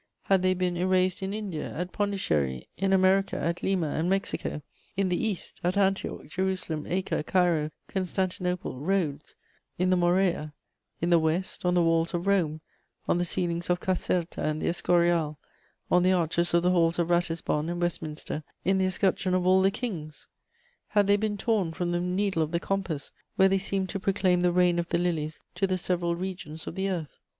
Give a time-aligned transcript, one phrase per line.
[0.23, 4.63] Had they been erased in India, at Pondichéry; in America, at Lima and Mexico;
[4.97, 9.35] in the East, at Antioch, Jerusalem, Acre, Cairo, Constantinople, Rhodes,
[9.77, 10.55] in the Morea;
[11.01, 12.61] in the West, on the walls of Rome,
[13.07, 15.37] on the ceilings of Caserta and the Escurial,
[15.91, 19.61] on the arches of the halls of Ratisbon and Westminster, in the escutcheon of all
[19.61, 20.27] the kings?
[20.87, 24.39] Had they been torn from the needle of the compass, where they seemed to proclaim
[24.41, 27.19] the reign of the lilies to the several regions of the earth?